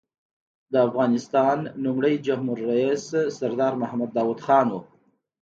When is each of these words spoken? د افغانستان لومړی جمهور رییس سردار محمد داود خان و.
د 0.71 0.73
افغانستان 0.87 1.57
لومړی 1.83 2.13
جمهور 2.25 2.59
رییس 2.69 3.05
سردار 3.37 3.73
محمد 3.81 4.09
داود 4.17 4.39
خان 4.45 4.67
و. 4.71 4.75